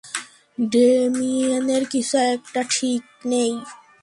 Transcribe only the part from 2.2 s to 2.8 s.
একটা